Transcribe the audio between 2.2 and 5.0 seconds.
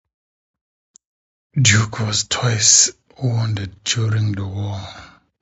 twice wounded during the War.